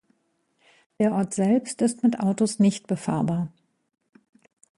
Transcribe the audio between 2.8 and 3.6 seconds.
befahrbar.